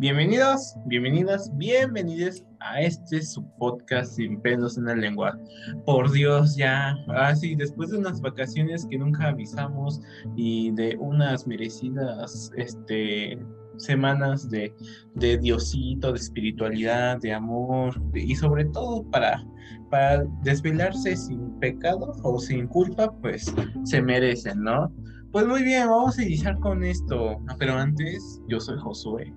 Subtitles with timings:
[0.00, 5.38] Bienvenidos, bienvenidas, bienvenidos a este su podcast sin pelos en la lengua.
[5.84, 10.00] Por Dios, ya, así, después de unas vacaciones que nunca avisamos
[10.36, 13.38] y de unas merecidas, este,
[13.76, 14.72] semanas de,
[15.16, 19.44] de Diosito, de espiritualidad, de amor y sobre todo para,
[19.90, 23.54] para desvelarse sin pecado o sin culpa, pues
[23.84, 24.90] se merecen, ¿no?
[25.30, 27.38] Pues muy bien, vamos a iniciar con esto.
[27.58, 29.34] Pero antes, yo soy Josué.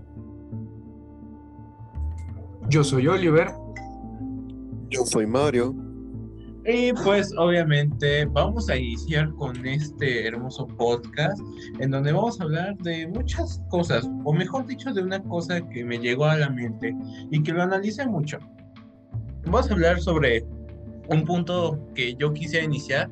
[2.74, 3.50] Yo soy Oliver.
[4.90, 5.76] Yo soy Mario.
[6.66, 11.40] Y pues obviamente vamos a iniciar con este hermoso podcast
[11.78, 15.86] en donde vamos a hablar de muchas cosas, o mejor dicho, de una cosa que
[15.86, 16.96] me llegó a la mente
[17.30, 18.40] y que lo analicé mucho.
[19.46, 20.44] Vamos a hablar sobre
[21.10, 23.08] un punto que yo quisiera iniciar.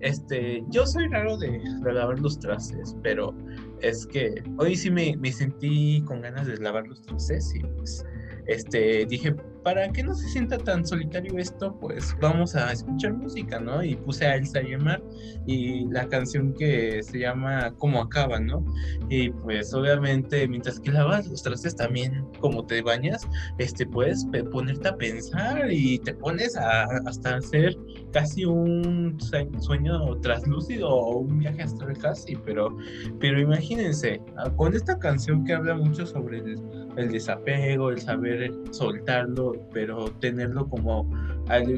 [0.00, 3.36] Este, yo soy raro de, de lavar los trastes, pero
[3.82, 8.06] es que hoy sí me, me, sentí con ganas de lavar los trastes y pues
[8.46, 13.60] este, dije, para que no se sienta tan solitario esto, pues vamos a escuchar música,
[13.60, 13.82] ¿no?
[13.82, 15.02] Y puse a Elsa Yemar
[15.46, 18.64] y la canción que se llama Como acaba, ¿no?
[19.08, 24.88] Y pues obviamente mientras que lavas los trastes también, como te bañas, este, puedes ponerte
[24.88, 27.76] a pensar y te pones a, hasta hacer
[28.12, 29.16] casi un
[29.58, 32.76] sueño traslúcido o un viaje astral casi, pero,
[33.20, 36.56] pero imagínense, ah, con esta canción que habla mucho sobre el,
[36.96, 41.08] el desapego, el saber soltarlo, pero tenerlo como,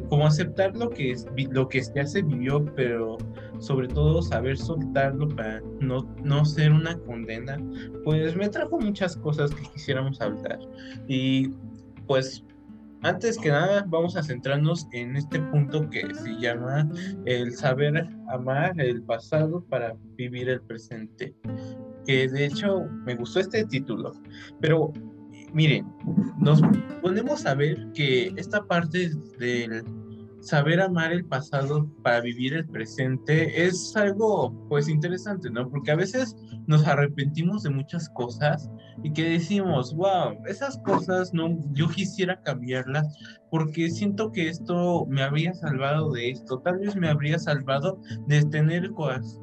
[0.08, 3.18] como aceptar lo que, es, lo que ya se vivió, pero
[3.58, 7.58] sobre todo saber soltarlo para no, no ser una condena,
[8.04, 10.58] pues me trajo muchas cosas que quisiéramos hablar.
[11.08, 11.50] Y
[12.06, 12.44] pues
[13.04, 16.88] antes que nada, vamos a centrarnos en este punto que se llama
[17.26, 21.34] el saber amar el pasado para vivir el presente.
[22.06, 24.12] Que de hecho me gustó este título,
[24.58, 24.90] pero
[25.54, 25.86] miren,
[26.38, 26.60] nos
[27.00, 29.84] ponemos a ver que esta parte del
[30.40, 35.70] saber amar el pasado para vivir el presente es algo pues interesante, ¿no?
[35.70, 38.70] Porque a veces nos arrepentimos de muchas cosas
[39.02, 43.16] y que decimos, wow, esas cosas no, yo quisiera cambiarlas
[43.54, 48.44] porque siento que esto me habría salvado de esto, tal vez me habría salvado de
[48.46, 48.90] tener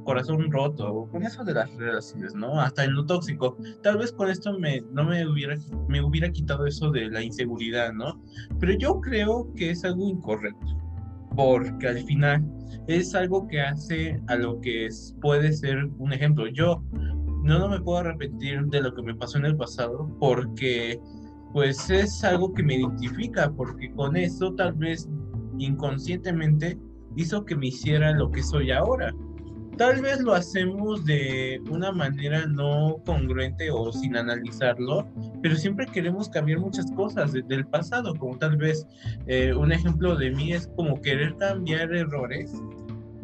[0.04, 2.60] corazón roto, con eso de las relaciones, ¿no?
[2.60, 5.56] Hasta en lo tóxico, tal vez con esto me, no me hubiera,
[5.88, 8.22] me hubiera quitado eso de la inseguridad, ¿no?
[8.60, 10.78] Pero yo creo que es algo incorrecto
[11.38, 12.46] porque al final
[12.88, 16.48] es algo que hace a lo que es, puede ser un ejemplo.
[16.48, 16.84] Yo
[17.44, 21.00] no, no me puedo arrepentir de lo que me pasó en el pasado porque
[21.54, 25.08] pues es algo que me identifica, porque con eso tal vez
[25.58, 26.78] inconscientemente
[27.16, 29.14] hizo que me hiciera lo que soy ahora.
[29.78, 35.08] Tal vez lo hacemos de una manera no congruente o sin analizarlo,
[35.42, 38.86] pero siempre queremos cambiar muchas cosas del pasado, como tal vez
[39.28, 42.54] eh, un ejemplo de mí es como querer cambiar errores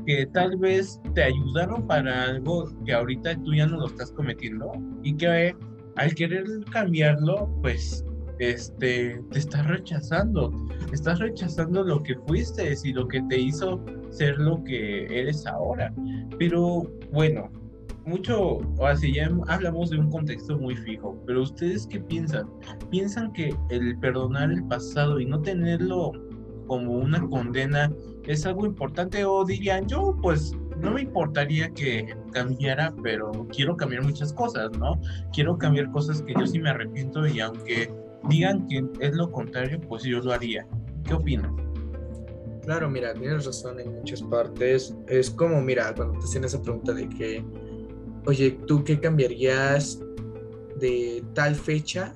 [0.07, 4.71] que tal vez te ayudaron para algo que ahorita tú ya no lo estás cometiendo
[5.03, 5.53] y que
[5.97, 8.05] al querer cambiarlo, pues
[8.39, 10.51] este, te estás rechazando,
[10.91, 15.93] estás rechazando lo que fuiste y lo que te hizo ser lo que eres ahora.
[16.37, 17.49] Pero bueno,
[18.05, 22.47] mucho, así ya hablamos de un contexto muy fijo, pero ustedes qué piensan?
[22.89, 26.13] ¿Piensan que el perdonar el pasado y no tenerlo
[26.67, 27.91] como una condena
[28.25, 34.03] es algo importante o dirían yo pues no me importaría que cambiara, pero quiero cambiar
[34.03, 34.99] muchas cosas, ¿no?
[35.33, 37.91] Quiero cambiar cosas que yo sí me arrepiento y aunque
[38.29, 40.67] digan que es lo contrario, pues yo lo haría.
[41.05, 41.51] ¿Qué opinas?
[42.63, 44.93] Claro, mira, tienes razón en muchas partes.
[45.07, 47.43] Es como, mira, cuando te hacen esa pregunta de que,
[48.25, 50.01] oye, ¿tú qué cambiarías
[50.77, 52.13] de tal fecha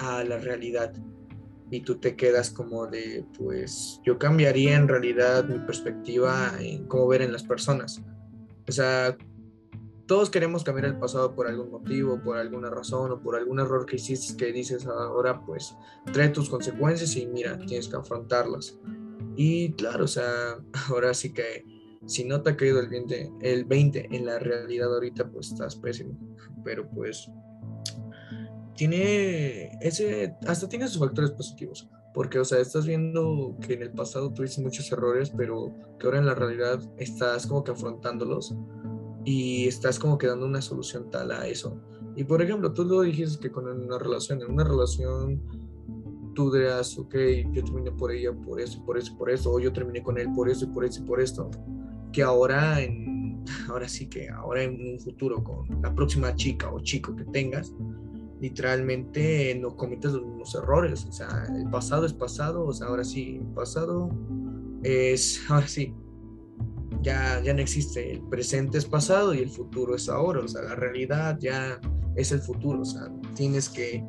[0.00, 0.92] a la realidad?
[1.70, 7.06] Y tú te quedas como de, pues, yo cambiaría en realidad mi perspectiva en cómo
[7.06, 8.02] ver en las personas.
[8.68, 9.16] O sea,
[10.06, 13.86] todos queremos cambiar el pasado por algún motivo, por alguna razón o por algún error
[13.86, 15.74] que hiciste que dices ahora pues
[16.12, 18.78] trae tus consecuencias y mira, tienes que afrontarlas.
[19.36, 20.58] Y claro, o sea,
[20.90, 21.64] ahora sí que
[22.06, 25.76] si no te ha caído el 20, el 20 en la realidad ahorita pues estás
[25.76, 26.18] pésimo,
[26.62, 27.30] pero pues
[28.76, 31.88] tiene ese, hasta tiene sus factores positivos.
[32.12, 36.20] Porque, o sea, estás viendo que en el pasado tuviste muchos errores, pero que ahora
[36.20, 38.54] en la realidad estás como que afrontándolos
[39.24, 41.80] y estás como que dando una solución tal a eso.
[42.16, 45.42] Y por ejemplo, tú lo dijiste que con una relación, en una relación
[46.34, 47.14] tú dirás, ok,
[47.52, 50.28] yo terminé por ella por eso, por eso, por eso, o yo terminé con él
[50.34, 51.50] por eso por eso y por esto.
[52.12, 56.80] Que ahora, en, ahora sí que ahora en un futuro con la próxima chica o
[56.80, 57.72] chico que tengas,
[58.40, 61.06] literalmente no cometes los mismos errores.
[61.06, 64.10] O sea, el pasado es pasado, o sea, ahora sí, el pasado
[64.82, 65.94] es, ahora sí,
[67.02, 68.12] ya, ya no existe.
[68.12, 70.40] El presente es pasado y el futuro es ahora.
[70.40, 71.80] O sea, la realidad ya
[72.16, 72.80] es el futuro.
[72.80, 74.04] O sea, tienes que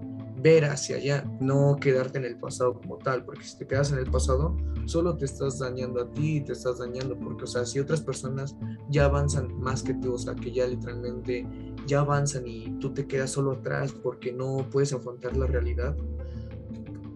[0.46, 3.98] ver hacia allá, no quedarte en el pasado como tal, porque si te quedas en
[3.98, 4.56] el pasado,
[4.86, 8.56] solo te estás dañando a ti, te estás dañando, porque, o sea, si otras personas
[8.90, 11.48] ya avanzan más que tú, o sea, que ya literalmente
[11.88, 15.96] ya avanzan y tú te quedas solo atrás porque no puedes afrontar la realidad,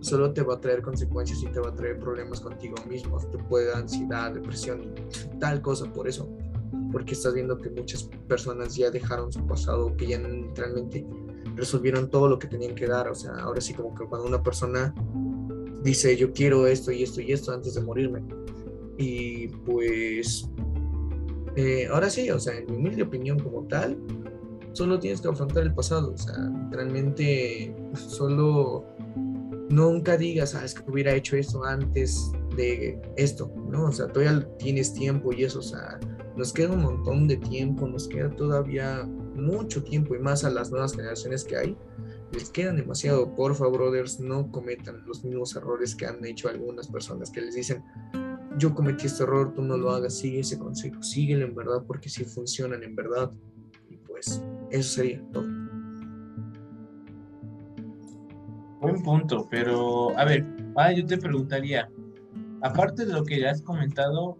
[0.02, 3.38] solo te va a traer consecuencias y te va a traer problemas contigo mismo, te
[3.38, 4.94] puede dar ansiedad, depresión,
[5.40, 6.30] tal cosa por eso,
[6.92, 11.06] porque estás viendo que muchas personas ya dejaron su pasado, que ya literalmente
[11.56, 13.10] resolvieron todo lo que tenían que dar.
[13.10, 14.94] O sea, ahora sí como que cuando una persona
[15.84, 18.24] dice yo quiero esto y esto y esto antes de morirme.
[18.98, 20.50] Y pues
[21.56, 23.98] eh, ahora sí, o sea, en mi humilde opinión como tal,
[24.74, 26.14] solo tienes que afrontar el pasado.
[26.14, 26.36] O sea,
[26.72, 28.86] realmente solo
[29.70, 33.86] nunca digas, ah, es que hubiera hecho esto antes de esto, ¿no?
[33.86, 36.00] O sea, todavía tienes tiempo y eso, o sea,
[36.36, 39.04] nos queda un montón de tiempo, nos queda todavía
[39.36, 41.78] mucho tiempo y más a las nuevas generaciones que hay,
[42.32, 43.36] les quedan demasiado.
[43.36, 47.56] Por favor, brothers, no cometan los mismos errores que han hecho algunas personas que les
[47.56, 47.84] dicen,
[48.58, 52.10] yo cometí este error, tú no lo hagas, sigue ese consejo, síguelo en verdad porque
[52.10, 53.32] si funcionan en verdad.
[53.90, 55.49] Y pues eso sería todo.
[59.04, 61.90] Punto, pero a ver, ah, yo te preguntaría,
[62.62, 64.38] aparte de lo que ya has comentado,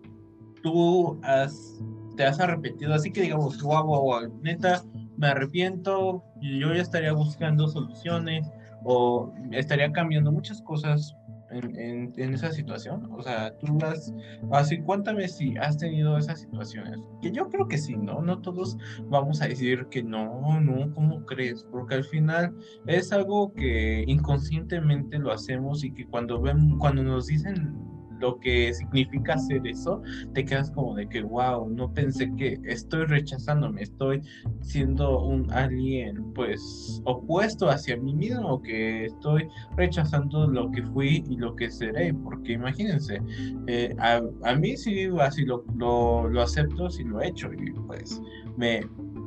[0.62, 1.80] tú has
[2.16, 4.84] te has arrepentido, así que digamos, wow, wow, wow, neta,
[5.16, 8.46] me arrepiento, yo ya estaría buscando soluciones
[8.84, 11.16] o estaría cambiando muchas cosas
[11.52, 13.10] en, esa situación?
[13.12, 14.14] O sea, tú has,
[14.52, 17.00] así cuéntame si has tenido esas situaciones.
[17.22, 18.22] Que yo creo que sí, ¿no?
[18.22, 21.66] No todos vamos a decir que no, no, ¿cómo crees?
[21.72, 22.56] Porque al final
[22.88, 27.89] es algo que inconscientemente lo hacemos y que cuando ven, cuando nos dicen
[28.20, 30.02] lo que significa hacer eso,
[30.34, 34.22] te quedas como de que, wow, no pensé que estoy rechazándome, estoy
[34.62, 41.38] siendo un alien pues opuesto hacia mí mismo, que estoy rechazando lo que fui y
[41.38, 43.22] lo que seré, porque imagínense,
[43.68, 47.72] eh, a, a, mí sí así lo, lo, lo acepto, sí lo he hecho y
[47.88, 48.22] pues
[48.58, 48.82] me,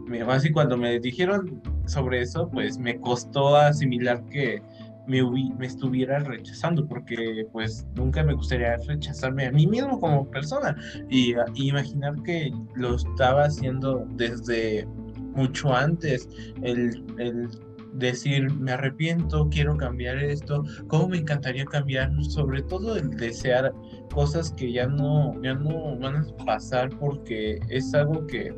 [0.06, 4.62] me, así cuando me dijeron sobre eso, pues me costó asimilar que
[5.06, 5.22] me,
[5.58, 10.76] me estuviera rechazando, porque pues nunca me gustaría rechazarme a mí mismo como persona.
[11.08, 14.87] Y, imaginar que lo estaba haciendo desde
[15.34, 16.28] mucho antes,
[16.62, 17.49] el, el
[17.94, 23.72] decir me arrepiento, quiero cambiar esto, cómo me encantaría cambiar, sobre todo el desear
[24.12, 28.54] cosas que ya no, ya no van a pasar porque es algo que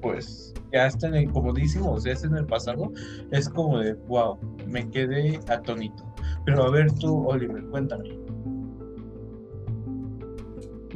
[0.00, 2.92] pues ya está en el, como decimos, ya está en el pasado,
[3.30, 6.04] es como de, wow, me quedé atónito.
[6.44, 8.18] Pero a ver tú, Oliver, cuéntame.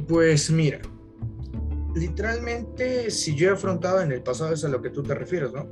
[0.07, 0.79] Pues mira,
[1.95, 5.51] literalmente, si yo he afrontado en el pasado, es a lo que tú te refieres,
[5.53, 5.67] ¿no?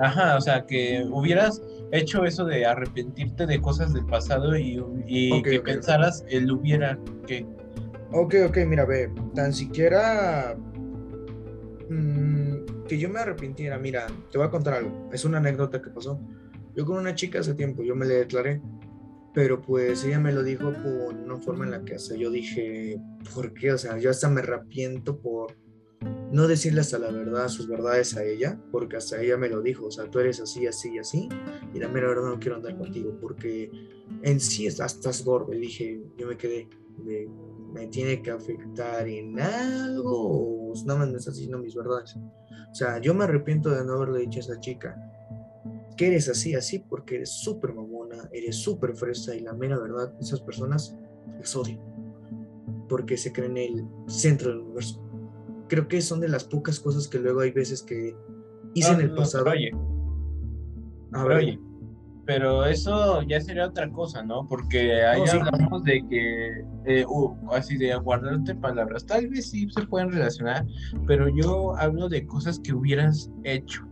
[0.00, 1.62] Ajá, o sea, que hubieras
[1.92, 4.82] hecho eso de arrepentirte de cosas del pasado y,
[5.42, 7.46] que pensaras el hubiera que
[8.12, 10.56] Ok, ok, mira, ve, tan siquiera
[11.88, 15.90] mm, que yo me arrepintiera, mira, te voy a contar algo, es una anécdota que
[15.90, 16.20] pasó.
[16.74, 18.60] Yo con una chica hace tiempo, yo me le declaré,
[19.32, 23.00] pero pues ella me lo dijo por una forma en la que yo dije,
[23.32, 23.72] ¿por qué?
[23.72, 25.56] O sea, yo hasta me arrepiento por
[26.32, 29.86] no decirle hasta la verdad, sus verdades a ella, porque hasta ella me lo dijo,
[29.86, 31.28] o sea, tú eres así, así, así,
[31.72, 33.70] y la verdad no quiero andar contigo, porque
[34.22, 36.68] en sí estás gordo, y dije, yo me quedé,
[37.04, 37.28] de,
[37.72, 42.16] me tiene que afectar en algo o nada más me estás diciendo mis verdades.
[42.16, 44.96] O sea, yo me arrepiento de no haberle dicho a esa chica
[45.96, 50.14] que eres así, así, porque eres súper mamona, eres súper fresa y la mera verdad,
[50.20, 50.96] esas personas
[51.38, 51.78] las odio
[52.90, 55.00] porque se creen el centro del universo.
[55.68, 58.16] Creo que son de las pocas cosas que luego hay veces que
[58.74, 59.48] hice en el pasado.
[59.48, 59.70] oye,
[61.12, 61.60] a ver, oye,
[62.30, 64.46] pero eso ya sería otra cosa, ¿no?
[64.46, 67.04] Porque ahí hablamos de que, eh,
[67.50, 70.64] así de guardarte palabras, tal vez sí se pueden relacionar,
[71.08, 73.84] pero yo hablo de cosas que hubieras hecho.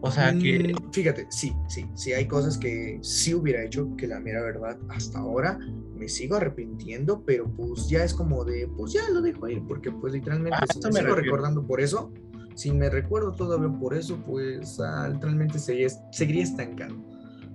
[0.00, 0.72] O sea que...
[0.72, 4.78] Mm, fíjate, sí, sí, sí, hay cosas que sí hubiera hecho, que la mera verdad,
[4.88, 5.58] hasta ahora
[5.94, 9.92] me sigo arrepintiendo, pero pues ya es como de, pues ya lo dejo ir, porque
[9.92, 12.10] pues literalmente ah, si me, sigo recordando por eso,
[12.54, 17.11] si me recuerdo todavía por eso, pues ah, literalmente seguiría, seguiría estancado.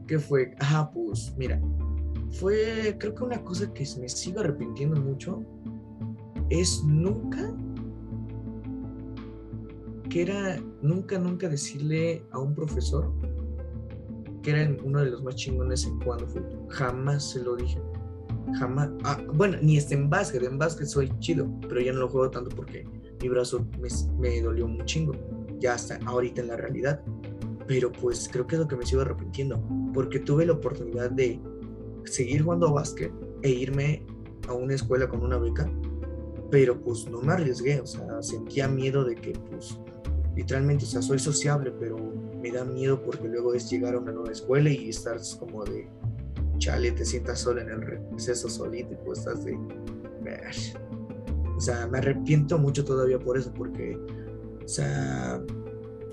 [0.08, 0.56] ¿Qué fue?
[0.60, 1.62] Ah, pues mira,
[2.32, 5.44] fue creo que una cosa que me sigo arrepintiendo mucho
[6.50, 7.54] es nunca
[10.10, 13.12] que era nunca, nunca decirle a un profesor
[14.42, 16.42] que era uno de los más chingones en cuando fue.
[16.70, 17.82] Jamás se lo dije.
[18.58, 18.90] Jamás.
[19.04, 20.42] Ah, bueno, ni este en básquet.
[20.44, 22.86] En básquet soy chido, pero ya no lo juego tanto porque
[23.22, 25.14] mi brazo me, me dolió un chingo.
[25.60, 27.02] Ya hasta ahorita en la realidad.
[27.68, 29.62] Pero pues creo que es lo que me sigo arrepintiendo.
[29.94, 31.40] Porque tuve la oportunidad de
[32.06, 34.06] seguir jugando básquet e irme
[34.48, 35.70] a una escuela con una beca.
[36.50, 37.82] Pero pues no me arriesgué.
[37.82, 39.78] O sea, sentía miedo de que pues
[40.36, 41.98] literalmente, o sea, soy sociable, pero
[42.42, 45.90] me da miedo porque luego es llegar a una nueva escuela y estar como de
[46.60, 49.58] chale, te sientas solo en el receso solito y pues estás de.
[51.56, 53.98] O sea, me arrepiento mucho todavía por eso, porque,
[54.64, 55.42] o sea,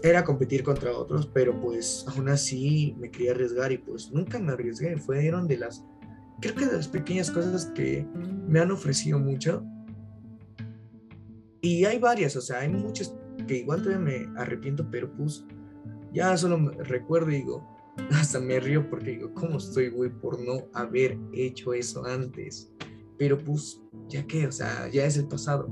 [0.04, 4.52] era competir contra otros, pero pues aún así me quería arriesgar y pues nunca me
[4.52, 4.98] arriesgué.
[4.98, 5.82] Fueron de las,
[6.42, 8.06] creo que de las pequeñas cosas que
[8.46, 9.64] me han ofrecido mucho.
[11.62, 13.16] Y hay varias, o sea, hay muchas
[13.48, 15.46] que igual todavía me arrepiento, pero pues
[16.12, 17.66] ya solo me recuerdo y digo,
[18.12, 22.70] hasta me río porque digo, ¿cómo estoy, güey, por no haber hecho eso antes?
[23.16, 25.66] Pero pues, ya que, o sea, ya es el pasado,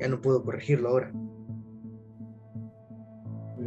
[0.00, 1.12] ya no puedo corregirlo ahora.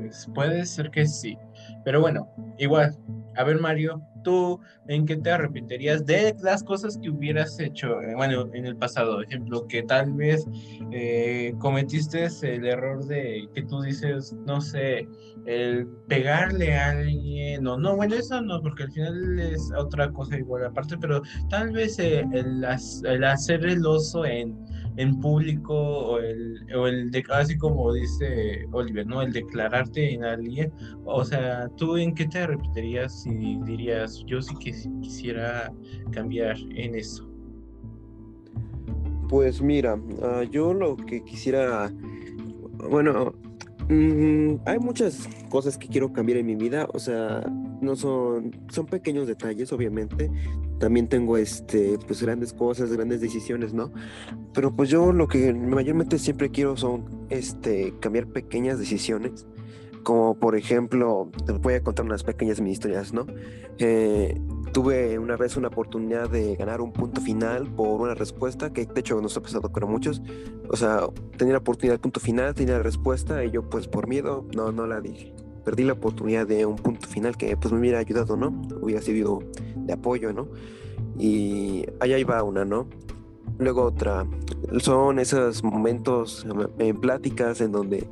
[0.10, 1.38] Pues puede ser que sí,
[1.86, 2.98] pero bueno, igual,
[3.36, 8.16] a ver Mario, ¿tú en qué te arrepentirías de las cosas que hubieras hecho, eh,
[8.16, 9.22] bueno, en el pasado?
[9.22, 10.48] Ejemplo, que tal vez
[10.92, 15.08] eh, cometiste el error de que tú dices, no sé,
[15.46, 20.40] el pegarle a alguien, o no, bueno, eso no, porque al final es otra cosa
[20.40, 22.66] igual aparte, pero tal vez eh, el,
[23.06, 24.58] el hacer el oso en
[25.00, 29.22] en público o el, o el de, así como dice Oliver, ¿no?
[29.22, 30.74] El declararte en alguien.
[31.06, 35.72] O sea, ¿tú en qué te repetirías si dirías, yo sí que quisiera
[36.12, 37.26] cambiar en eso?
[39.30, 41.94] Pues mira, ah, yo lo que quisiera,
[42.90, 43.34] bueno,
[43.88, 47.42] mm, hay muchas cosas que quiero cambiar en mi vida, o sea,
[47.80, 50.30] no son, son pequeños detalles, obviamente,
[50.80, 53.92] también tengo este, pues grandes cosas, grandes decisiones, ¿no?
[54.54, 59.46] Pero pues yo lo que mayormente siempre quiero son este, cambiar pequeñas decisiones.
[60.04, 63.28] Como por ejemplo, te voy a contar unas pequeñas mis historias, ¿no?
[63.78, 64.40] Eh,
[64.72, 69.00] tuve una vez una oportunidad de ganar un punto final por una respuesta que de
[69.00, 70.22] hecho nos ha pasado con muchos.
[70.70, 71.02] O sea,
[71.38, 74.72] tenía la oportunidad de punto final, tenía la respuesta y yo pues por miedo no,
[74.72, 75.34] no la dije.
[75.70, 78.60] Perdí la oportunidad de un punto final que pues me hubiera ayudado, ¿no?
[78.82, 79.44] Hubiera sido
[79.76, 80.48] de apoyo, ¿no?
[81.20, 82.88] Y allá iba una, ¿no?
[83.60, 84.26] Luego otra.
[84.80, 86.44] Son esos momentos
[86.80, 88.10] en pláticas en donde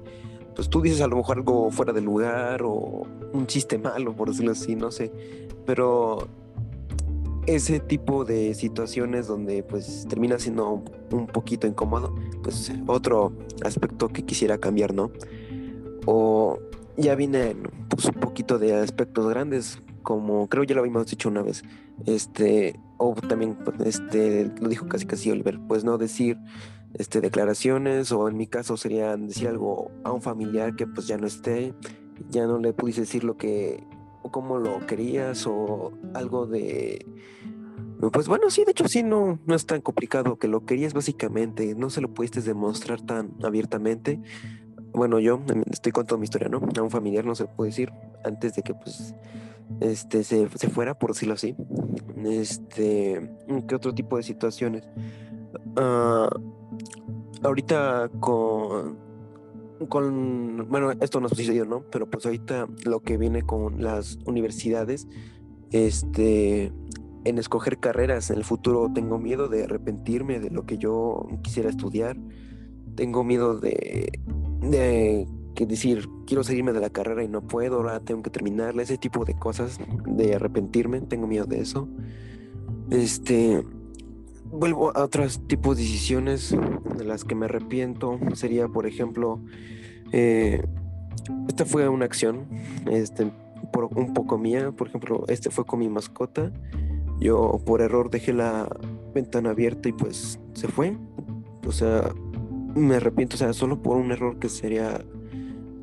[0.56, 4.30] pues tú dices a lo mejor algo fuera de lugar o un chiste malo, por
[4.30, 5.12] decirlo así, no sé.
[5.66, 6.28] Pero
[7.48, 13.34] ese tipo de situaciones donde pues termina siendo un poquito incómodo, pues otro
[13.66, 15.10] aspecto que quisiera cambiar, ¿no?
[16.06, 16.60] O
[16.98, 17.56] ya viene
[17.90, 21.64] pues un poquito de aspectos grandes, como creo ya lo habíamos dicho una vez,
[22.06, 26.38] este, o también este, lo dijo casi casi Oliver, pues no decir
[26.94, 31.18] este, declaraciones o en mi caso sería decir algo a un familiar que pues ya
[31.18, 31.74] no esté,
[32.30, 33.84] ya no le pudiste decir lo que
[34.24, 37.06] o cómo lo querías o algo de
[38.12, 41.74] pues bueno, sí, de hecho sí, no, no es tan complicado que lo querías básicamente,
[41.74, 44.22] no se lo pudiste demostrar tan abiertamente.
[44.98, 45.40] Bueno, yo
[45.70, 46.60] estoy contando mi historia, ¿no?
[46.76, 49.14] A un familiar no se puede decir antes de que pues
[49.80, 51.56] este, se, fuera, por decirlo así.
[52.26, 53.30] Este,
[53.68, 54.90] ¿qué otro tipo de situaciones?
[55.76, 56.28] Ah,
[57.44, 58.98] ahorita con,
[59.88, 61.84] con, bueno, esto no sucedió, ¿no?
[61.92, 65.08] Pero pues ahorita lo que viene con las universidades,
[65.70, 66.74] este,
[67.24, 71.70] en escoger carreras en el futuro tengo miedo de arrepentirme de lo que yo quisiera
[71.70, 72.18] estudiar.
[72.96, 74.10] Tengo miedo de,
[74.62, 78.84] de que decir, quiero salirme de la carrera y no puedo, ahora tengo que terminarla,
[78.84, 81.90] ese tipo de cosas, de arrepentirme, tengo miedo de eso.
[82.92, 83.64] Este,
[84.52, 86.56] vuelvo a otros tipos de decisiones
[86.96, 89.42] de las que me arrepiento, sería, por ejemplo,
[90.12, 90.64] eh,
[91.48, 92.48] esta fue una acción,
[92.92, 93.32] este,
[93.74, 96.52] por un poco mía, por ejemplo, este fue con mi mascota,
[97.20, 98.70] yo por error dejé la
[99.14, 100.96] ventana abierta y pues se fue,
[101.66, 102.14] o sea,
[102.78, 105.04] me arrepiento, o sea, solo por un error que sería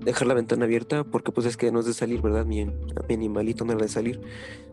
[0.04, 2.44] dejar la ventana abierta porque pues es que no es de salir, ¿verdad?
[2.44, 2.66] Mi,
[3.08, 4.20] animalito no era de salir.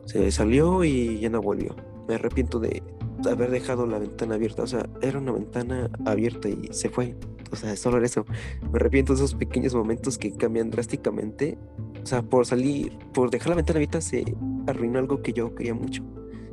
[0.06, 1.75] Se salió y ya no volvió.
[2.08, 2.84] Me arrepiento de
[3.30, 4.63] haber dejado la ventana abierta.
[4.63, 7.16] O sea, era una ventana abierta y se fue.
[7.51, 8.25] O sea, solo eso.
[8.72, 11.58] Me arrepiento de esos pequeños momentos que cambian drásticamente.
[12.01, 14.36] O sea, por salir, por dejar la ventana abierta se
[14.68, 16.04] arruinó algo que yo quería mucho.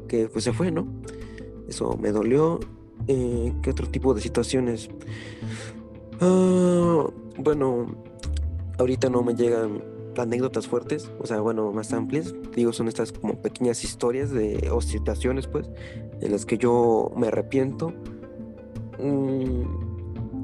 [0.07, 0.87] Que pues se fue, ¿no?
[1.69, 2.61] Eso me dolió.
[3.07, 4.91] Eh, ¿Qué otro tipo de situaciones?
[6.21, 7.07] Ah,
[7.39, 7.95] bueno,
[8.79, 9.83] ahorita no me llegan
[10.17, 12.35] anécdotas fuertes, o sea, bueno, más amplias.
[12.55, 15.71] Digo, son estas como pequeñas historias de, o situaciones, pues,
[16.21, 17.93] en las que yo me arrepiento.
[18.99, 19.89] Mm,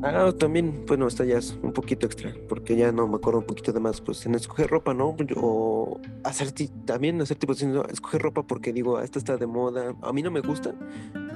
[0.07, 3.47] Ah, también, bueno, esta ya es un poquito extra, porque ya no me acuerdo un
[3.47, 5.17] poquito de más, pues en escoger ropa, ¿no?
[5.37, 6.53] O hacer
[6.85, 10.41] también hacer tipo escoger ropa porque digo, esta está de moda, a mí no me
[10.43, 10.75] gusta,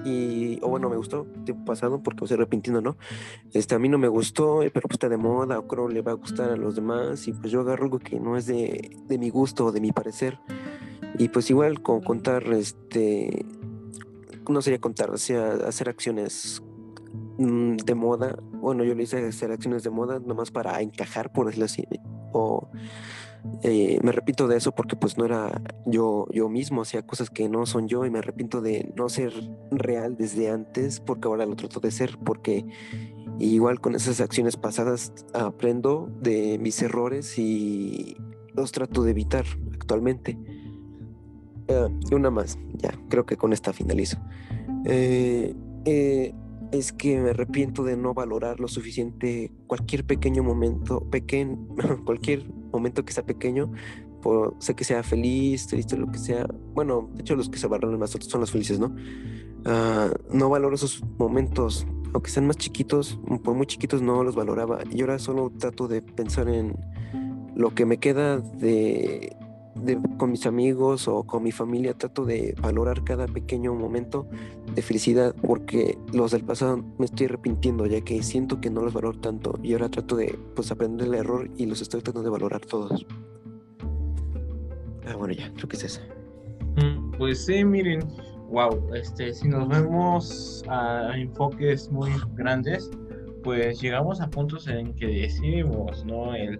[0.08, 2.96] y, o bueno, me gustó tiempo pasado porque me estoy arrepintiendo, ¿no?
[3.52, 6.12] Este, a mí no me gustó, pero pues está de moda, o creo le va
[6.12, 9.18] a gustar a los demás, y pues yo agarro algo que no es de, de
[9.18, 10.38] mi gusto o de mi parecer,
[11.18, 13.44] y pues igual con contar, este,
[14.48, 16.62] no sería contar, o sea, hacer acciones
[17.38, 21.46] Mm, de moda, bueno, yo le hice hacer acciones de moda nomás para encajar, por
[21.46, 21.84] decirlo así,
[22.32, 22.68] o
[23.62, 27.48] eh, me arrepiento de eso porque pues no era yo, yo mismo, hacía cosas que
[27.48, 29.32] no son yo y me arrepiento de no ser
[29.70, 32.66] real desde antes porque ahora lo trato de ser, porque
[33.38, 38.16] igual con esas acciones pasadas aprendo de mis errores y
[38.54, 40.38] los trato de evitar actualmente.
[42.10, 44.18] Y una más, ya, creo que con esta finalizo.
[44.86, 45.54] eh,
[45.84, 46.34] eh
[46.72, 51.58] es que me arrepiento de no valorar lo suficiente cualquier pequeño momento, pequeño,
[52.04, 53.72] cualquier momento que sea pequeño,
[54.22, 56.46] por, sé que sea feliz, triste, lo que sea.
[56.74, 58.94] Bueno, de hecho los que se valoran más son los felices, ¿no?
[59.64, 64.80] Ah, no valoro esos momentos, aunque sean más chiquitos, por muy chiquitos no los valoraba.
[64.90, 66.76] Y ahora solo trato de pensar en
[67.54, 69.36] lo que me queda de
[70.16, 74.26] con mis amigos o con mi familia trato de valorar cada pequeño momento
[74.74, 78.92] de felicidad porque los del pasado me estoy arrepintiendo ya que siento que no los
[78.92, 82.30] valoro tanto y ahora trato de pues aprender el error y los estoy tratando de
[82.30, 83.06] valorar todos.
[85.06, 86.00] Ah, bueno, ya, creo que es eso.
[86.76, 88.00] Mm, pues sí, miren,
[88.50, 92.90] wow, este, si nos vemos a enfoques muy grandes,
[93.48, 96.34] pues llegamos a puntos en que decimos, ¿no?
[96.34, 96.58] El,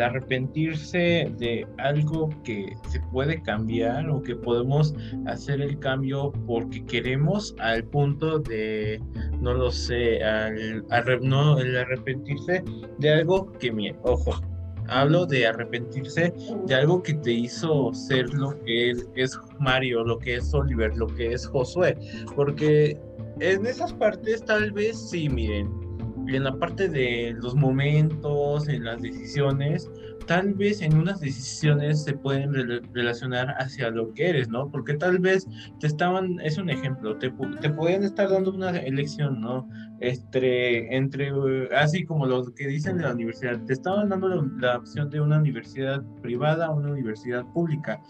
[0.00, 4.94] arrepentirse de algo que se puede cambiar o que podemos
[5.26, 9.02] hacer el cambio porque queremos al punto de,
[9.40, 10.84] no lo sé, al,
[11.22, 12.62] no, el arrepentirse
[12.98, 14.40] de algo que, mire, ojo,
[14.86, 16.32] hablo de arrepentirse
[16.66, 20.96] de algo que te hizo ser lo que es, es Mario, lo que es Oliver,
[20.96, 21.98] lo que es Josué,
[22.36, 22.96] porque
[23.40, 25.87] en esas partes tal vez sí, miren,
[26.36, 29.90] en la parte de los momentos, en las decisiones,
[30.28, 32.52] tal vez en unas decisiones se pueden
[32.92, 34.70] relacionar hacia lo que eres, ¿no?
[34.70, 35.46] Porque tal vez
[35.80, 39.66] te estaban, es un ejemplo, te, te pueden estar dando una elección, ¿no?
[40.00, 41.32] Este, entre,
[41.74, 44.28] así como lo que dicen de la universidad, te estaban dando
[44.60, 48.00] la, opción de una universidad privada o una universidad pública,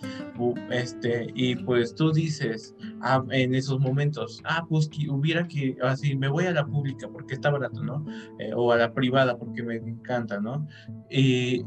[0.70, 6.16] este, y pues tú dices, ah, en esos momentos, ah, pues que hubiera que, así,
[6.16, 8.04] me voy a la pública porque está barato, ¿no?
[8.40, 10.66] Eh, o a la privada porque me encanta, ¿no?
[11.08, 11.64] Y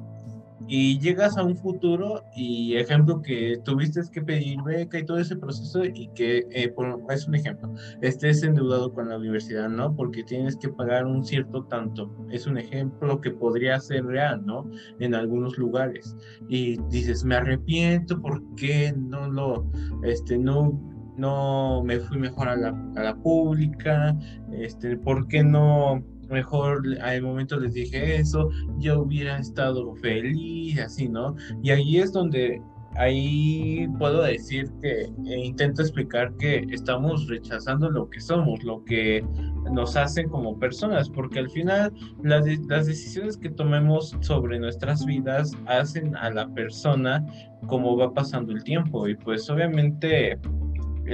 [0.67, 5.35] y llegas a un futuro y ejemplo que tuviste que pedir beca y todo ese
[5.35, 6.73] proceso y que eh,
[7.09, 11.63] es un ejemplo estés endeudado con la universidad no porque tienes que pagar un cierto
[11.65, 12.11] tanto.
[12.29, 14.69] Es un ejemplo que podría ser real no
[14.99, 16.15] en algunos lugares.
[16.47, 19.69] Y dices me arrepiento porque no lo
[20.03, 20.79] este no
[21.17, 24.17] no me fui mejor a la, a la pública
[24.53, 31.07] este por qué no mejor al momento les dije eso, yo hubiera estado feliz, así,
[31.07, 31.35] ¿no?
[31.61, 32.61] Y ahí es donde
[32.95, 39.23] ahí puedo decir que eh, intento explicar que estamos rechazando lo que somos, lo que
[39.71, 45.55] nos hacen como personas, porque al final las, las decisiones que tomemos sobre nuestras vidas
[45.67, 47.25] hacen a la persona
[47.67, 50.37] como va pasando el tiempo y pues obviamente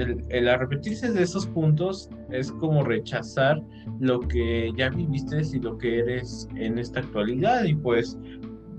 [0.00, 3.60] el, arrepentirse de esos puntos es como rechazar
[4.00, 7.64] lo que ya viviste y lo que eres en esta actualidad.
[7.64, 8.18] Y pues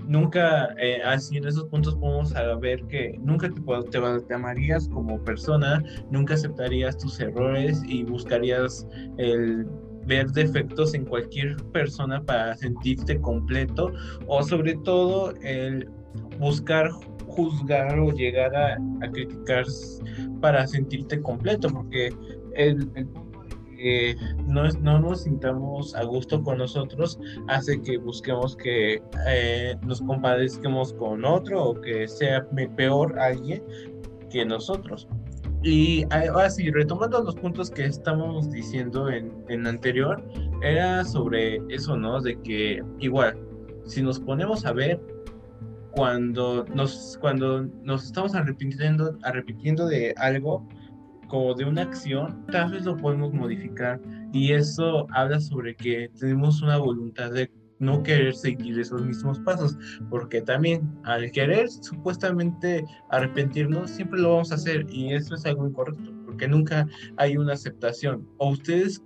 [0.06, 5.22] nunca eh, así en esos puntos podemos saber que nunca te, te, te, amarías como
[5.24, 8.86] persona, nunca aceptarías tus errores y buscarías
[9.18, 9.66] el
[10.06, 13.92] ver defectos en cualquier persona para sentirte completo
[14.26, 15.88] o sobre todo el
[16.38, 16.90] buscar
[17.30, 19.64] juzgar o llegar a, a criticar
[20.40, 22.12] para sentirte completo, porque
[22.54, 22.90] el,
[24.46, 30.92] no, no, nos sintamos a gusto con nosotros hace que busquemos que eh, nos compadezquemos
[30.94, 33.62] con otro o que sea peor alguien
[34.30, 35.08] que nosotros.
[35.62, 40.22] Y ahora sí, retomando los puntos que estamos diciendo en, en anterior,
[40.62, 42.20] era sobre eso, ¿no?
[42.20, 43.38] De que igual,
[43.84, 45.00] si nos ponemos a ver,
[45.92, 50.66] cuando nos, cuando nos estamos arrepintiendo, arrepintiendo de algo,
[51.28, 54.00] como de una acción, tal vez lo podemos modificar.
[54.32, 59.76] Y eso habla sobre que tenemos una voluntad de no querer seguir esos mismos pasos,
[60.10, 65.66] porque también al querer supuestamente arrepentirnos, siempre lo vamos a hacer y eso es algo
[65.66, 68.28] incorrecto, porque nunca hay una aceptación.
[68.36, 69.02] O ustedes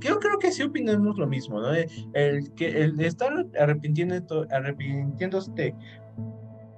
[0.00, 1.72] yo creo que sí opinamos lo mismo, ¿no?
[1.72, 5.74] El, que el estar arrepintiendo, arrepintiéndote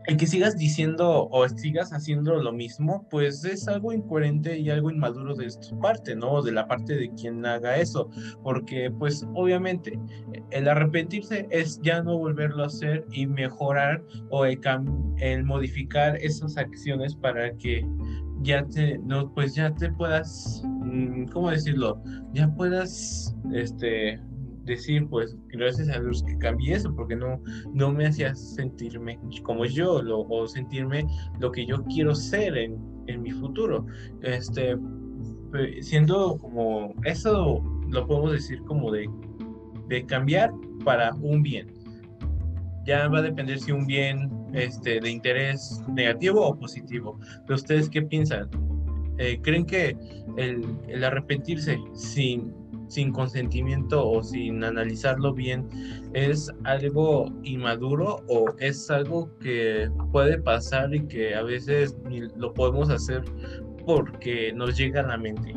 [0.06, 4.90] el que sigas diciendo o sigas haciendo lo mismo, pues es algo incoherente y algo
[4.90, 6.42] inmaduro de tu parte, ¿no?
[6.42, 8.08] De la parte de quien haga eso,
[8.42, 9.98] porque pues obviamente
[10.50, 14.60] el arrepentirse es ya no volverlo a hacer y mejorar o el,
[15.18, 17.84] el modificar esas acciones para que
[18.46, 22.02] ya te, no, pues ya te puedas, mm, ¿cómo decirlo?
[22.32, 24.20] Ya puedas, este,
[24.64, 27.40] decir, pues, gracias a Dios que cambié eso, porque no,
[27.72, 31.06] no me hacía sentirme como yo, lo, o sentirme
[31.40, 33.86] lo que yo quiero ser en, en mi futuro.
[34.22, 34.76] Este,
[35.80, 39.08] siendo como, eso lo podemos decir como de,
[39.88, 40.52] de cambiar
[40.84, 41.75] para un bien.
[42.86, 47.18] Ya va a depender si un bien este, de interés negativo o positivo.
[47.46, 48.48] Pero ustedes qué piensan?
[49.18, 49.96] Eh, ¿Creen que
[50.36, 52.54] el, arrepentirse sin
[52.88, 55.68] sin consentimiento o sin analizarlo bien,
[56.12, 61.96] ¿es algo inmaduro o es algo que puede pasar y que a veces
[62.36, 63.24] lo podemos hacer
[63.84, 65.52] porque nos llega a la mente?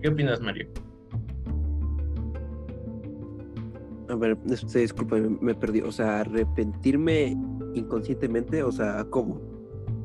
[0.00, 0.68] ¿Qué opinas, Mario?
[4.14, 5.80] A ver, este, disculpa, me perdí.
[5.80, 7.36] O sea, arrepentirme
[7.74, 9.40] inconscientemente, o sea, ¿cómo?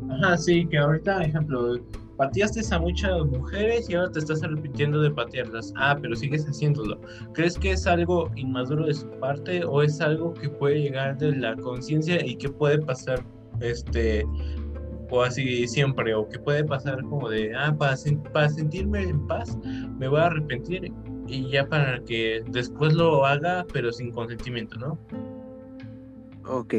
[0.09, 1.77] Ajá, sí, que ahorita, ejemplo,
[2.17, 5.71] pateaste a muchas mujeres y ahora te estás arrepintiendo de patearlas.
[5.77, 6.99] Ah, pero sigues haciéndolo.
[7.33, 11.35] ¿Crees que es algo inmaduro de su parte o es algo que puede llegar de
[11.35, 13.23] la conciencia y que puede pasar
[13.61, 14.25] este
[15.11, 17.95] o así siempre o que puede pasar como de ah para,
[18.31, 19.57] para sentirme en paz
[19.97, 20.93] me voy a arrepentir
[21.29, 24.97] y ya para que después lo haga pero sin consentimiento, ¿no?
[26.47, 26.75] Ok.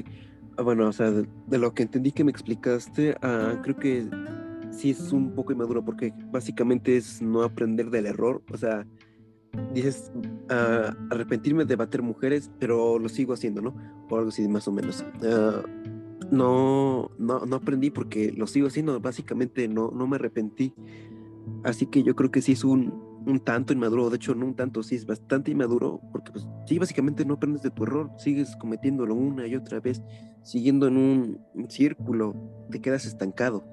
[0.57, 4.07] Ah, bueno, o sea, de, lo que entendí que me explicaste, ah, creo que
[4.71, 8.43] sí es un poco inmaduro porque básicamente es no aprender del error.
[8.53, 8.87] O sea,
[9.73, 13.75] dices uh, arrepentirme de bater mujeres, pero lo sigo haciendo, ¿no?
[14.09, 15.05] O algo así más o menos.
[15.23, 15.67] Uh,
[16.31, 20.75] no, no, no aprendí porque lo sigo haciendo, básicamente no, no me arrepentí.
[21.65, 24.55] Así que yo creo que sí es un, un tanto inmaduro, de hecho no un
[24.55, 28.57] tanto, sí es bastante inmaduro, porque pues sí, básicamente no aprendes de tu error, sigues
[28.57, 30.03] cometiéndolo una y otra vez,
[30.43, 32.35] siguiendo en un círculo,
[32.71, 33.65] te quedas estancado.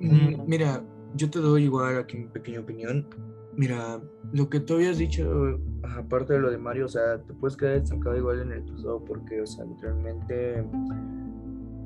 [0.00, 3.06] Mm, mira, yo te doy igual aquí mi pequeña opinión.
[3.54, 4.00] Mira,
[4.32, 5.60] lo que tú habías dicho,
[5.96, 9.04] aparte de lo de Mario, o sea, te puedes quedar estancado igual en el pasado
[9.04, 10.64] porque, o sea, literalmente,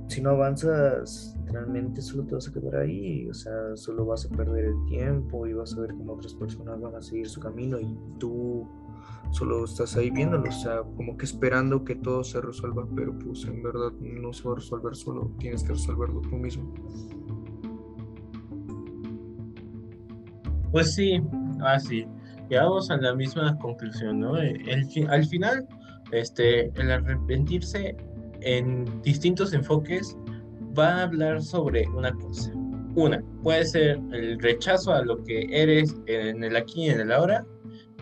[0.09, 4.37] si no avanzas, literalmente solo te vas a quedar ahí, o sea, solo vas a
[4.37, 7.79] perder el tiempo y vas a ver cómo otras personas van a seguir su camino
[7.81, 8.69] y tú
[9.31, 13.45] solo estás ahí viéndolo, o sea, como que esperando que todo se resuelva, pero pues
[13.45, 16.73] en verdad no se va a resolver solo, tienes que resolverlo tú mismo.
[20.71, 21.21] Pues sí,
[21.65, 22.07] así.
[22.49, 24.37] Llegamos a la misma conclusión, ¿no?
[24.37, 25.67] El, al final,
[26.13, 27.97] este, el arrepentirse
[28.47, 30.17] en distintos enfoques
[30.79, 32.53] va a hablar sobre una cosa.
[32.95, 37.13] Una, puede ser el rechazo a lo que eres en el aquí y en el
[37.13, 37.45] ahora.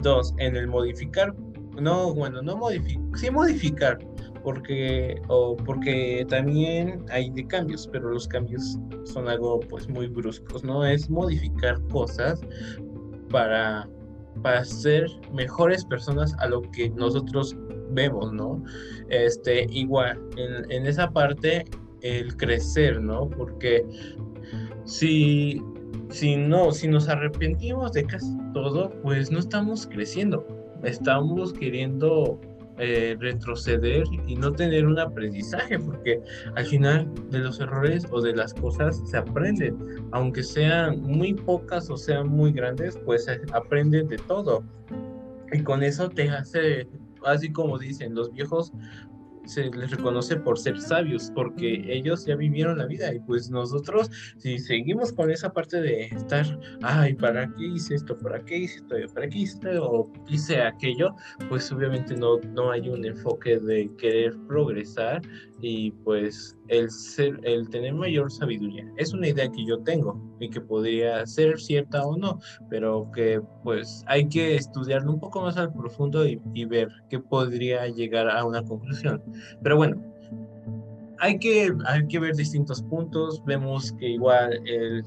[0.02, 1.34] Dos, en el modificar,
[1.80, 3.98] no, bueno, no modificar, sí modificar,
[4.42, 10.62] porque, o porque también hay de cambios, pero los cambios son algo pues muy bruscos,
[10.62, 10.84] ¿no?
[10.84, 12.40] Es modificar cosas
[13.30, 13.88] para,
[14.42, 17.56] para ser mejores personas a lo que nosotros
[17.90, 18.62] vemos, ¿no?
[19.08, 21.64] Este, igual, en, en esa parte,
[22.02, 23.28] el crecer, ¿no?
[23.30, 23.84] Porque
[24.84, 25.62] si,
[26.10, 30.46] si no, si nos arrepentimos de casi todo, pues no estamos creciendo,
[30.82, 32.38] estamos queriendo
[32.78, 36.20] eh, retroceder y no tener un aprendizaje, porque
[36.56, 39.78] al final de los errores o de las cosas se aprenden,
[40.10, 44.64] aunque sean muy pocas o sean muy grandes, pues se aprende de todo.
[45.52, 46.88] Y con eso te hace,
[47.26, 48.72] así como dicen los viejos,
[49.46, 54.10] se les reconoce por ser sabios, porque ellos ya vivieron la vida y pues nosotros,
[54.38, 56.46] si seguimos con esa parte de estar,
[56.82, 58.16] ay, ¿para qué hice esto?
[58.16, 58.96] ¿Para qué hice esto?
[59.14, 59.90] ¿Para qué hice esto?
[59.90, 61.14] O hice aquello,
[61.48, 65.22] pues obviamente no, no hay un enfoque de querer progresar
[65.66, 68.86] y pues el, ser, el tener mayor sabiduría.
[68.98, 73.40] Es una idea que yo tengo y que podría ser cierta o no, pero que
[73.62, 78.28] pues hay que estudiarlo un poco más al profundo y, y ver qué podría llegar
[78.28, 79.22] a una conclusión.
[79.62, 79.96] Pero bueno,
[81.20, 83.42] hay que, hay que ver distintos puntos.
[83.46, 85.02] Vemos que igual el,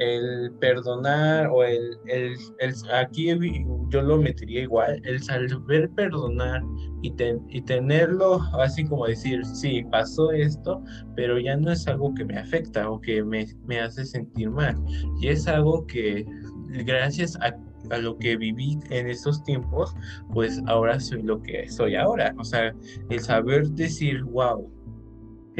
[0.00, 3.28] el perdonar o el, el, el, aquí
[3.90, 6.62] yo lo metería igual, el saber perdonar
[7.02, 7.14] y,
[7.48, 10.82] y tenerlo así como decir, sí, pasó esto,
[11.16, 14.74] pero ya no es algo que me afecta o que me, me hace sentir mal.
[15.20, 16.24] Y es algo que
[16.86, 17.54] gracias a
[17.90, 19.94] a lo que viví en estos tiempos,
[20.32, 22.34] pues ahora soy lo que soy ahora.
[22.38, 22.74] O sea,
[23.08, 24.70] el saber decir, wow,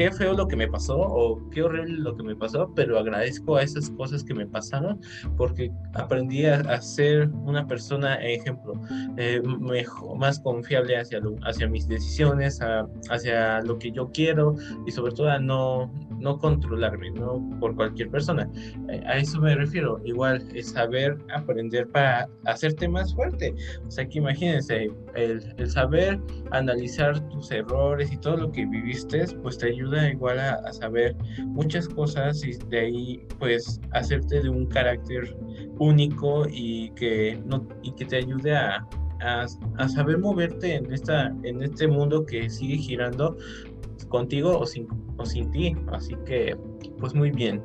[0.01, 3.57] qué feo lo que me pasó o qué horrible lo que me pasó, pero agradezco
[3.57, 4.99] a esas cosas que me pasaron
[5.37, 8.73] porque aprendí a, ser una persona, ejemplo,
[9.17, 12.59] eh, mejor, más confiable hacia, hacia mis decisiones,
[13.11, 14.55] hacia lo que yo quiero
[14.87, 17.41] y sobre todo a no, no controlarme ¿no?
[17.59, 18.49] por cualquier persona.
[18.89, 19.99] Eh, a eso me refiero.
[20.05, 23.53] Igual es saber aprender para hacerte más fuerte.
[23.85, 26.19] O sea que imagínense, el, el saber
[26.51, 31.87] analizar tus errores y todo lo que viviste, pues te ayuda igual a, saber muchas
[31.87, 35.35] cosas y de ahí pues hacerte de un carácter
[35.79, 38.87] único y que, no, y que te ayude a,
[39.21, 43.37] a, saber moverte en, esta, en este mundo que sigue girando
[44.05, 44.87] contigo o sin,
[45.17, 45.75] o sin ti.
[45.91, 46.57] Así que
[46.99, 47.61] pues muy bien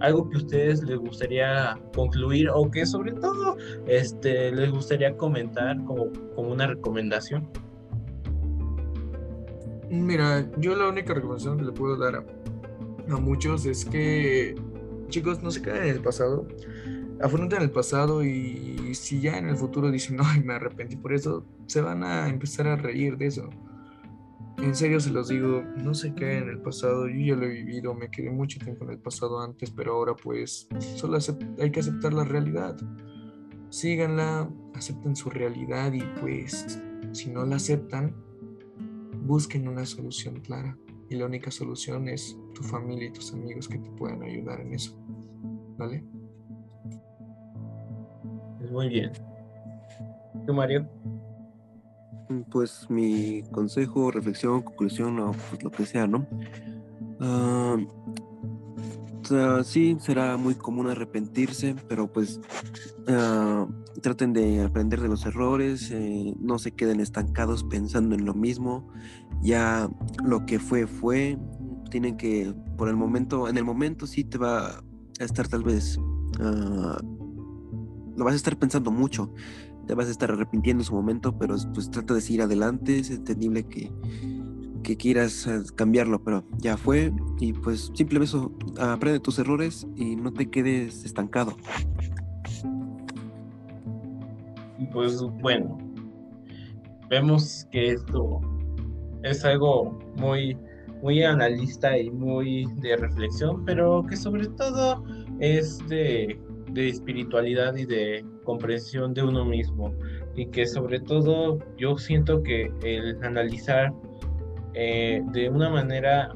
[0.00, 6.10] algo que ustedes les gustaría concluir o que sobre todo este, les gustaría comentar como,
[6.34, 7.48] como una recomendación.
[9.90, 14.54] Mira, yo la única recomendación que le puedo dar a, muchos es que,
[15.08, 16.46] chicos, no se queden en el pasado,
[17.20, 21.44] afronten el pasado y si ya en el futuro dicen, ay, me arrepentí por eso,
[21.66, 23.50] se van a empezar a reír de eso.
[24.62, 27.48] En serio se los digo, no se queden en el pasado, yo ya lo he
[27.48, 31.18] vivido, me quedé mucho tiempo en el pasado antes, pero ahora pues solo
[31.58, 32.76] hay que aceptar la realidad.
[33.70, 36.78] Síganla, acepten su realidad y pues
[37.12, 38.14] si no la aceptan,
[39.24, 40.76] busquen una solución clara
[41.08, 44.74] y la única solución es tu familia y tus amigos que te puedan ayudar en
[44.74, 44.96] eso.
[45.78, 46.04] ¿Vale?
[48.70, 49.10] Muy bien.
[50.46, 50.86] ¿Tú, Mario?
[52.30, 56.26] Mm, pues mi consejo, reflexión, conclusión o pues lo que sea, ¿no?
[57.20, 57.76] Ah,
[59.64, 62.40] sí, será muy común arrepentirse, pero pues
[63.08, 63.66] ah,
[64.02, 68.88] traten de aprender de los errores, eh, no se queden estancados pensando en lo mismo,
[69.42, 69.88] ya
[70.24, 71.38] lo que fue fue,
[71.90, 75.98] tienen que, por el momento, en el momento sí te va a estar tal vez,
[76.40, 76.98] ah,
[78.16, 79.32] lo vas a estar pensando mucho,
[79.90, 83.10] te vas a estar arrepintiendo en su momento, pero pues trata de seguir adelante, es
[83.10, 83.90] entendible que
[84.84, 90.14] que quieras eh, cambiarlo, pero ya fue y pues simplemente eso, aprende tus errores y
[90.14, 91.56] no te quedes estancado.
[94.92, 95.76] Pues bueno,
[97.08, 98.40] vemos que esto
[99.24, 100.56] es algo muy,
[101.02, 105.02] muy analista y muy de reflexión, pero que sobre todo
[105.40, 106.40] es de,
[106.72, 109.94] de espiritualidad y de comprensión de uno mismo
[110.34, 113.92] y que sobre todo yo siento que el analizar
[114.74, 116.34] eh, de una manera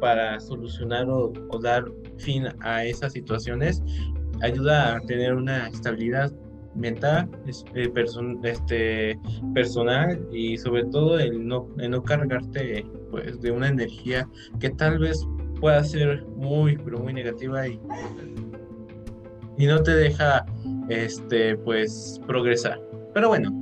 [0.00, 1.30] para solucionar o,
[1.62, 1.84] dar
[2.16, 3.82] fin a esas situaciones
[4.40, 6.32] ayuda a tener una estabilidad
[6.74, 7.28] mental,
[7.74, 7.92] eh,
[8.44, 9.18] este,
[9.52, 14.26] personal y sobre todo el no, no cargarte pues, de una energía
[14.60, 15.26] que tal vez
[15.60, 17.78] pueda ser muy, pero muy negativa y,
[19.60, 20.46] y no te deja
[20.88, 22.80] este, pues, progresar.
[23.12, 23.52] Pero bueno,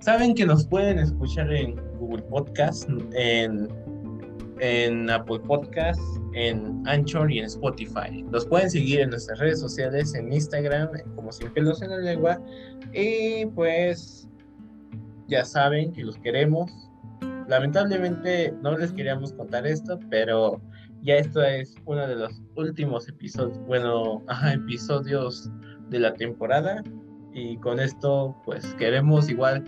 [0.00, 3.68] saben que nos pueden escuchar en Google Podcast, en,
[4.60, 6.00] en Apple Podcast,
[6.32, 8.24] en Anchor y en Spotify.
[8.32, 12.40] Los pueden seguir en nuestras redes sociales, en Instagram, como Sin Pelos en la Lengua.
[12.94, 14.26] Y pues
[15.28, 16.72] ya saben que los queremos.
[17.46, 20.62] Lamentablemente no les queríamos contar esto, pero
[21.02, 25.50] ya esto es uno de los últimos episodios, bueno, episodios
[25.88, 26.82] de la temporada.
[27.32, 29.64] Y con esto, pues queremos igual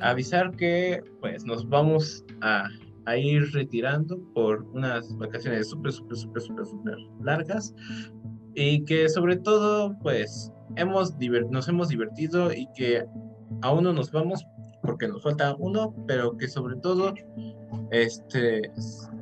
[0.00, 2.68] avisar que pues nos vamos a,
[3.16, 7.74] ir retirando por unas vacaciones súper, súper, súper, súper, súper largas
[8.54, 11.16] y que sobre todo pues hemos
[11.50, 13.04] nos hemos divertido y que
[13.62, 14.46] aún no nos vamos
[14.82, 17.14] porque nos falta uno, pero que sobre todo
[17.90, 18.70] este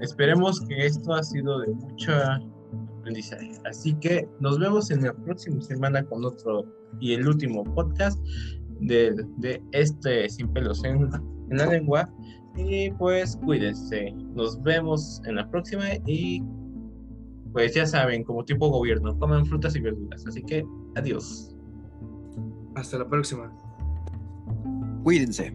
[0.00, 2.12] esperemos que esto ha sido de mucho
[2.98, 3.52] aprendizaje.
[3.64, 6.64] Así que nos vemos en la próxima semana con otro
[7.00, 8.18] y el último podcast
[8.80, 11.10] de, este Sin pelos en,
[11.50, 12.10] la lengua.
[12.56, 14.12] Y pues cuídense.
[14.34, 16.42] Nos vemos en la próxima y
[17.52, 20.24] pues ya saben, como tipo gobierno, comen frutas y verduras.
[20.26, 21.56] Así que adiós.
[22.76, 23.52] Hasta la próxima.
[25.02, 25.52] Cuídense.